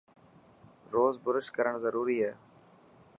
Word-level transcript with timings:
روز 0.93 1.13
برش 1.25 1.47
ڪرن 1.55 1.73
ضروري 1.85 2.17
هي. 2.23 2.31